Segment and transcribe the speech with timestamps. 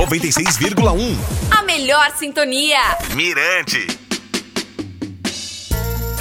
[0.00, 1.14] 96,1.
[1.50, 2.78] A melhor sintonia.
[3.14, 3.86] Mirante.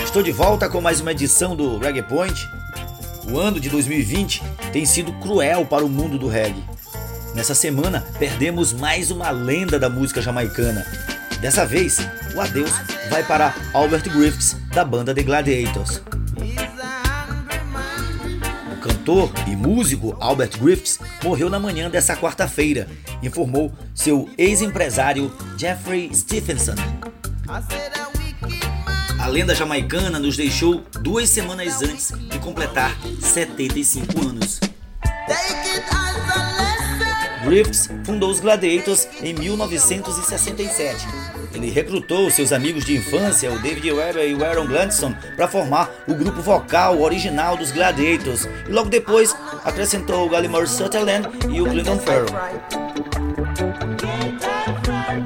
[0.04, 2.46] Estou de volta com mais uma edição do Reggae Point.
[3.32, 6.62] O ano de 2020 tem sido cruel para o mundo do reggae.
[7.34, 10.86] Nessa semana, perdemos mais uma lenda da música jamaicana.
[11.40, 12.00] Dessa vez,
[12.36, 12.72] o adeus
[13.10, 16.02] vai para Albert Griffiths, da banda The Gladiators
[19.10, 22.88] cantor e músico Albert Griffiths morreu na manhã dessa quarta-feira,
[23.24, 26.76] informou seu ex-empresário Jeffrey Stephenson.
[29.20, 34.60] A lenda jamaicana nos deixou duas semanas antes de completar 75 anos.
[37.50, 41.08] Griffiths fundou os Gladiators em 1967.
[41.52, 45.90] Ele recrutou seus amigos de infância, o David Webber e o Aaron Gladstone, para formar
[46.08, 49.36] o grupo vocal original dos Gladiators e logo depois
[49.66, 52.28] acrescentou o Gallimore Sutherland e o Clinton Farrell.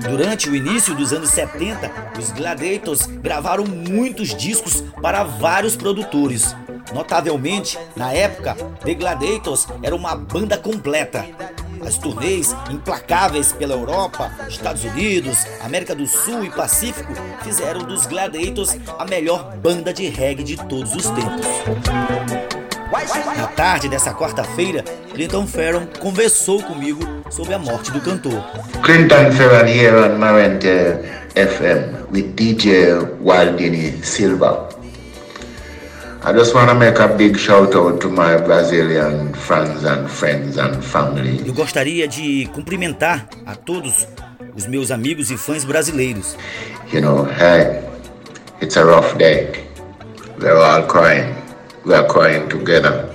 [0.09, 6.55] Durante o início dos anos 70, os Gladiators gravaram muitos discos para vários produtores.
[6.93, 8.55] Notavelmente, na época,
[8.85, 11.25] The Gladiators era uma banda completa.
[11.85, 18.77] As turnês implacáveis pela Europa, Estados Unidos, América do Sul e Pacífico fizeram dos Gladiators
[18.97, 21.45] a melhor banda de reggae de todos os tempos.
[23.37, 28.43] Na tarde dessa quarta-feira, Clinton Farron conversou comigo sobre a morte do cantor.
[28.83, 30.99] Clinton Farron here on Marente
[31.35, 34.72] FM with DJ Waldini Silva.
[36.25, 40.57] I just want to make a big shout out to my Brazilian friends and friends
[40.57, 41.45] and family.
[41.45, 44.07] Eu gostaria de cumprimentar a todos
[44.55, 46.37] os meus amigos e fãs brasileiros.
[46.93, 47.83] You know, hey,
[48.61, 49.51] it's a rough day.
[50.39, 51.35] We're all crying.
[51.85, 53.09] We are crying together.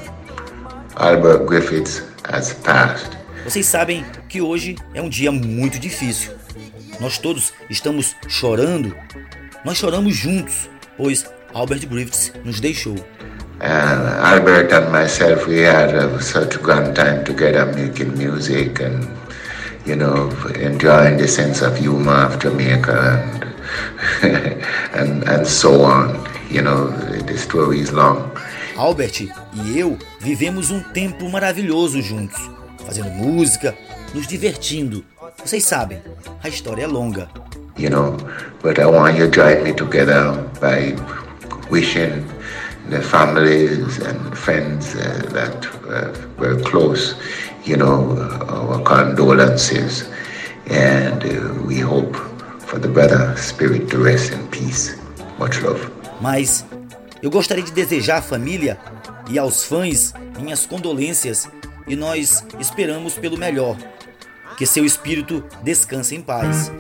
[0.97, 3.17] Albert Griffiths has passed.
[3.43, 6.33] Vocês sabem que hoje é um dia muito difícil.
[7.01, 8.95] Nós todos estamos chorando.
[9.65, 12.97] Nós choramos juntos, pois Albert Griffiths nos deixou.
[13.61, 19.09] And Albert and myself, we had uh, such a grand time together making music and,
[19.85, 23.19] you know, enjoying the sense of humor of Jamaica
[24.23, 24.63] and,
[24.95, 26.25] and, and so on.
[26.51, 26.91] You know,
[27.27, 28.31] the story is long.
[28.77, 32.41] Albert e eu vivemos um tempo maravilhoso juntos,
[32.87, 33.75] fazendo música,
[34.15, 35.05] nos divertindo.
[35.45, 36.01] Vocês sabem,
[36.45, 37.29] a história é longa.
[37.77, 38.17] You know,
[38.63, 40.97] but I want you to join me together by
[41.71, 42.25] wishing
[42.89, 47.15] the families and friends uh, that uh, were close,
[47.65, 48.17] you know,
[48.49, 50.09] our condolences,
[50.71, 52.17] and uh, we hope
[52.61, 54.97] for the brother spirit to rest in peace.
[55.39, 55.91] Much love.
[56.21, 56.65] Mas
[57.23, 58.79] eu gostaria de desejar à família
[59.29, 61.49] e aos fãs minhas condolências
[61.87, 63.77] e nós esperamos pelo melhor.
[64.57, 66.71] Que seu espírito descanse em paz.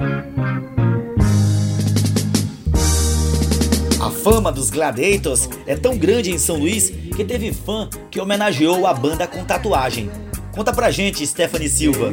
[4.22, 8.92] Fama dos Gladiators é tão grande em São Luís que teve fã que homenageou a
[8.92, 10.10] banda com tatuagem.
[10.52, 12.12] Conta pra gente, Stephanie Silva.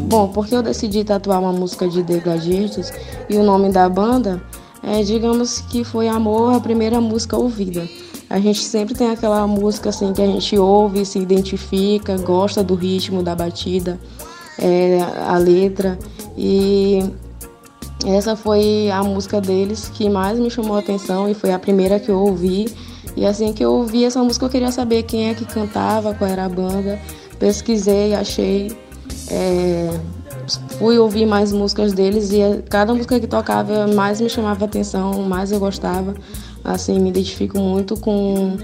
[0.00, 2.92] Bom, porque eu decidi tatuar uma música de The Gladiators
[3.28, 4.42] e o nome da banda,
[4.82, 7.88] é, digamos que foi Amor, a primeira música ouvida.
[8.28, 12.74] A gente sempre tem aquela música assim que a gente ouve, se identifica, gosta do
[12.74, 13.98] ritmo, da batida,
[14.58, 15.98] é, a letra.
[16.36, 17.02] E
[18.14, 21.98] essa foi a música deles que mais me chamou a atenção e foi a primeira
[21.98, 22.66] que eu ouvi.
[23.16, 26.30] E assim que eu ouvi essa música, eu queria saber quem é que cantava, qual
[26.30, 27.00] era a banda.
[27.38, 28.76] Pesquisei, achei.
[29.28, 29.90] É,
[30.78, 35.22] fui ouvir mais músicas deles e cada música que tocava mais me chamava a atenção,
[35.22, 36.14] mais eu gostava.
[36.62, 38.56] Assim, me identifico muito com,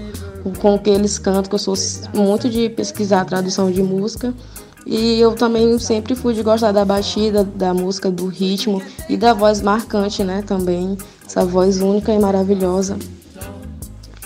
[0.59, 1.75] com o que eles cantam, que eu sou
[2.13, 4.33] muito de pesquisar a tradução de música.
[4.85, 9.33] E eu também sempre fui de gostar da batida, da música, do ritmo e da
[9.33, 10.43] voz marcante, né?
[10.45, 12.97] Também, essa voz única e maravilhosa.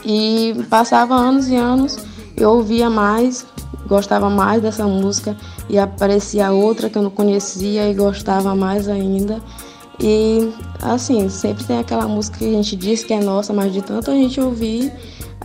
[0.03, 1.97] E passava anos e anos,
[2.35, 3.46] eu ouvia mais,
[3.88, 5.35] gostava mais dessa música
[5.69, 9.41] e aparecia outra que eu não conhecia e gostava mais ainda.
[9.99, 13.82] E assim, sempre tem aquela música que a gente diz que é nossa, mas de
[13.82, 14.91] tanto a gente ouvir,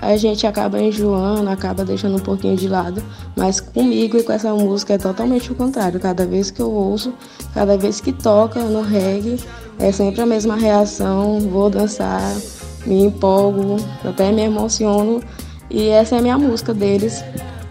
[0.02, 3.02] a gente acaba enjoando, acaba deixando um pouquinho de lado.
[3.37, 6.00] Mas comigo e com essa música é totalmente o contrário.
[6.00, 7.14] Cada vez que eu ouço,
[7.54, 9.38] cada vez que toca no reggae,
[9.78, 11.38] é sempre a mesma reação.
[11.40, 12.37] Vou dançar,
[12.84, 15.22] me empolgo, até me emociono.
[15.70, 17.25] E essa é a minha música deles.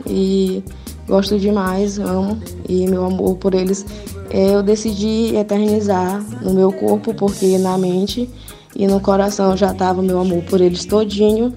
[0.08, 0.64] E
[1.06, 2.42] gosto demais, amo.
[2.68, 3.86] E meu amor por eles
[4.34, 8.30] eu decidi eternizar no meu corpo, porque na mente
[8.74, 11.54] e no coração já estava meu amor por eles todinho.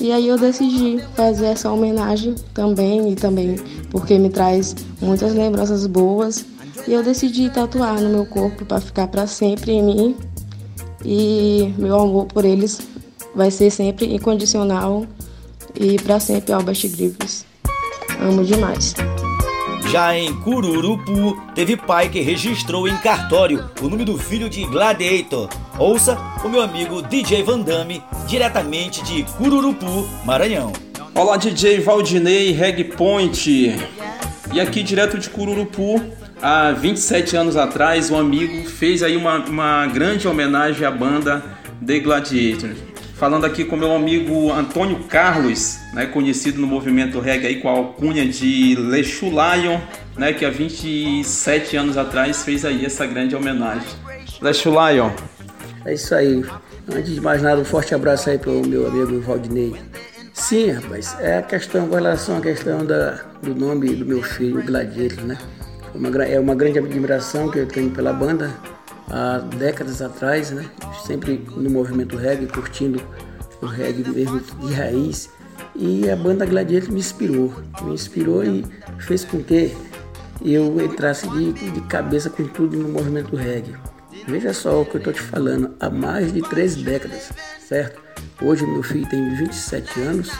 [0.00, 3.56] E aí eu decidi fazer essa homenagem também, e também
[3.90, 6.44] porque me traz muitas lembranças boas
[6.86, 10.16] E eu decidi tatuar no meu corpo para ficar para sempre em mim.
[11.04, 12.80] E meu amor por eles
[13.34, 15.06] vai ser sempre incondicional
[15.78, 17.44] e para sempre Albert Griffiths.
[18.20, 18.94] Amo demais.
[19.90, 25.48] Já em Cururupu, teve pai que registrou em cartório o nome do filho de Gladiator.
[25.78, 30.72] Ouça o meu amigo DJ Van Damme, diretamente de Cururupu, Maranhão.
[31.14, 33.76] Olá, DJ Valdinei Reg Point.
[34.52, 36.02] E aqui, direto de Cururupu,
[36.42, 41.44] há 27 anos atrás, um amigo fez aí uma, uma grande homenagem à banda
[41.86, 42.70] The Gladiator
[43.14, 47.72] falando aqui com meu amigo Antônio Carlos, né, conhecido no movimento reggae aí com a
[47.72, 49.80] alcunha de Lexu Lion,
[50.16, 53.88] né, que há 27 anos atrás fez aí essa grande homenagem.
[54.40, 55.10] Lexu Lion.
[55.88, 56.44] É isso aí.
[56.94, 59.74] Antes de mais nada, um forte abraço aí para o meu amigo Valdinei.
[60.34, 64.62] Sim, rapaz, é a questão com relação à questão da, do nome do meu filho,
[64.62, 65.38] Gladiator, né?
[65.94, 68.54] Uma, é uma grande admiração que eu tenho pela banda,
[69.08, 70.66] há décadas atrás, né?
[71.06, 73.00] Sempre no movimento reggae, curtindo
[73.62, 75.30] o reggae mesmo de raiz.
[75.74, 77.50] E a banda Gladiator me inspirou,
[77.80, 78.62] me inspirou e
[78.98, 79.74] fez com que
[80.44, 83.74] eu entrasse de, de cabeça com tudo no movimento reggae.
[84.28, 87.32] Veja só o que eu estou te falando, há mais de três décadas,
[87.66, 87.98] certo?
[88.42, 90.30] Hoje meu filho tem 27 anos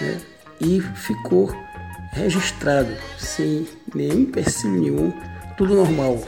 [0.00, 0.16] né?
[0.60, 1.52] e ficou
[2.12, 2.88] registrado
[3.18, 5.12] sem nenhum empecilho nenhum,
[5.56, 6.22] tudo normal.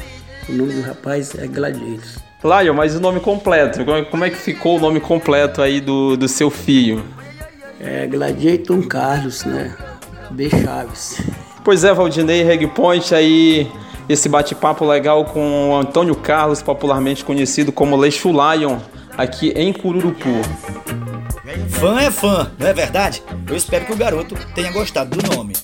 [0.49, 2.19] O nome do rapaz é Gladiators.
[2.43, 6.17] Lion, mas o nome completo, é, como é que ficou o nome completo aí do,
[6.17, 7.05] do seu filho?
[7.79, 9.73] É Gladiator Carlos, né?
[10.33, 10.51] B.
[10.51, 11.23] Chaves.
[11.63, 13.71] Pois é, Valdinei Regpoint aí,
[14.09, 18.79] esse bate-papo legal com o Antônio Carlos, popularmente conhecido como Leixo Lion,
[19.17, 20.43] aqui em Cururupu.
[21.69, 23.23] Fã é fã, não é verdade?
[23.49, 25.55] Eu espero que o garoto tenha gostado do nome.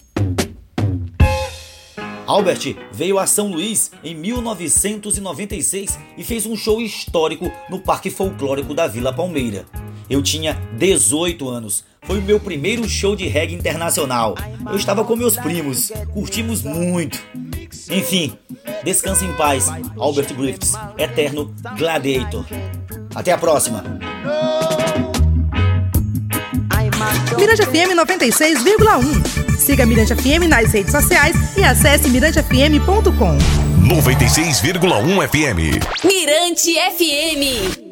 [2.27, 8.75] Albert veio a São Luís em 1996 e fez um show histórico no Parque Folclórico
[8.75, 9.67] da Vila Palmeira.
[10.09, 11.85] Eu tinha 18 anos.
[12.03, 14.35] Foi o meu primeiro show de reggae internacional.
[14.69, 17.19] Eu estava com meus primos, curtimos muito.
[17.91, 18.37] Enfim,
[18.83, 22.45] descanse em paz, Albert Griffiths, eterno Gladiator.
[23.15, 23.85] Até a próxima.
[27.37, 33.39] Mirante FM 96,1 Siga Mirante FM nas redes sociais e acesse mirantefm.com.
[33.89, 36.05] 96,1 FM.
[36.05, 37.84] Mirante FM.